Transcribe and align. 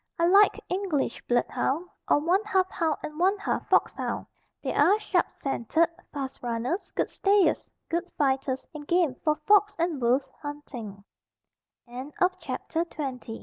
I 0.17 0.25
like 0.25 0.59
English 0.67 1.21
blood 1.27 1.47
hound 1.51 1.87
or 2.09 2.17
one 2.17 2.43
half 2.43 2.71
hound 2.71 2.97
and 3.03 3.19
one 3.19 3.37
half 3.37 3.69
fox 3.69 3.95
hound. 3.97 4.25
They 4.63 4.73
are 4.73 4.99
sharp 4.99 5.29
scented, 5.29 5.87
fast 6.11 6.41
runners, 6.41 6.89
good 6.95 7.11
stayers, 7.11 7.69
good 7.87 8.09
fighters 8.17 8.65
and 8.73 8.87
game 8.87 9.13
for 9.23 9.35
fox 9.35 9.75
and 9.77 10.01
wolf 10.01 10.23
hunt 10.41 10.73